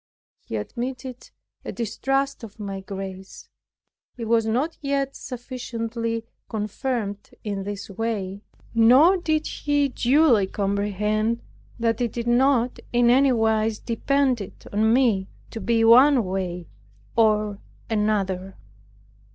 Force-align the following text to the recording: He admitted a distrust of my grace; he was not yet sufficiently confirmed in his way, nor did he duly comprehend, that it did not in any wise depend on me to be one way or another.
He 0.39 0.55
admitted 0.55 1.29
a 1.63 1.71
distrust 1.71 2.43
of 2.43 2.59
my 2.59 2.79
grace; 2.79 3.49
he 4.17 4.25
was 4.25 4.47
not 4.47 4.75
yet 4.81 5.15
sufficiently 5.15 6.25
confirmed 6.49 7.29
in 7.43 7.65
his 7.65 7.87
way, 7.87 8.41
nor 8.73 9.17
did 9.17 9.45
he 9.45 9.89
duly 9.89 10.47
comprehend, 10.47 11.43
that 11.77 12.01
it 12.01 12.13
did 12.13 12.25
not 12.25 12.79
in 12.91 13.11
any 13.11 13.31
wise 13.31 13.77
depend 13.77 14.51
on 14.73 14.91
me 14.91 15.27
to 15.51 15.61
be 15.61 15.83
one 15.83 16.23
way 16.25 16.67
or 17.15 17.59
another. 17.87 18.57